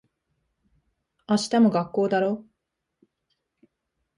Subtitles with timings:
[1.27, 2.43] 明日も学校だろ。